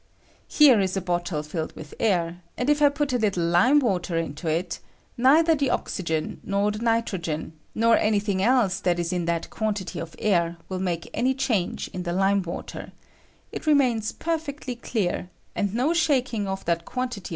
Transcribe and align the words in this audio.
Here 0.47 0.79
is 0.79 0.97
a 0.97 1.01
bottle 1.01 1.43
filled 1.43 1.75
with 1.75 1.93
air; 1.99 2.41
and 2.57 2.71
if 2.71 2.81
I 2.81 2.89
put 2.89 3.13
a 3.13 3.19
httle 3.19 3.51
lime 3.51 3.77
water 3.77 4.17
into 4.17 4.47
it, 4.47 4.79
neither 5.15 5.53
the 5.53 5.69
oxygen 5.69 6.41
nor 6.43 6.71
the 6.71 6.79
nitrogen, 6.79 7.53
nor 7.75 7.95
any 7.99 8.19
thing 8.19 8.41
else 8.41 8.79
that 8.79 8.97
is 8.97 9.13
in 9.13 9.25
that 9.25 9.51
quantity 9.51 9.99
of 9.99 10.15
air, 10.17 10.57
will 10.69 10.79
make 10.79 11.07
any 11.13 11.35
change 11.35 11.87
in 11.89 12.01
the 12.01 12.13
lime 12.13 12.41
water; 12.41 12.93
it 13.51 13.67
remains 13.67 14.11
perfectly 14.11 14.75
clear, 14.75 15.29
and 15.53 15.71
no 15.75 15.93
shaking 15.93 16.47
of 16.47 16.65
that 16.65 16.83
quantity 16.83 16.87
J 16.87 16.89
144 16.89 16.89
PKOFEETIES 16.89 17.03
OF 17.03 17.19
THE 17.19 17.19
NEW 17.19 17.21
GAS. 17.25 17.29